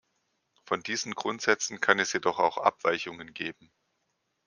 Von 0.65 0.81
diesen 0.81 1.13
Grundsätzen 1.13 1.79
kann 1.79 1.99
es 1.99 2.11
jedoch 2.11 2.39
auch 2.39 2.57
Abweichungen 2.57 3.35
geben. 3.35 3.71